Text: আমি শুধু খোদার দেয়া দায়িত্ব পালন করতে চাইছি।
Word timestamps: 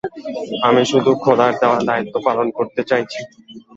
আমি 0.67 0.81
শুধু 0.91 1.11
খোদার 1.23 1.51
দেয়া 1.61 1.79
দায়িত্ব 1.87 2.15
পালন 2.27 2.47
করতে 2.57 2.81
চাইছি। 2.89 3.19